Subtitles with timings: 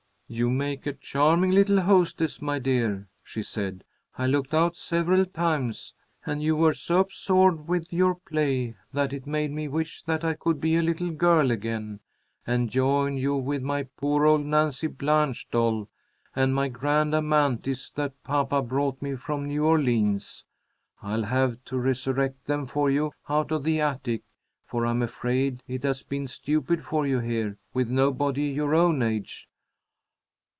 [0.33, 3.83] "You make a charming little hostess, my dear," she said.
[4.17, 5.93] "I looked out several times,
[6.25, 10.35] and you were so absorbed with your play that it made me wish that I
[10.35, 11.99] could be a little girl again,
[12.47, 15.89] and join you with my poor old Nancy Blanche doll
[16.33, 20.45] and my grand Amanthis that papa brought me from New Orleans.
[21.01, 24.23] I'll have to resurrect them for you out of the attic,
[24.65, 29.49] for I'm afraid it has been stupid for you here, with nobody your own age."